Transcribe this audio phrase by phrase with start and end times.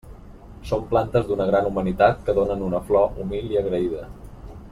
[0.69, 4.03] Són plantes d'una gran humanitat que donen una flor humil i agraïda.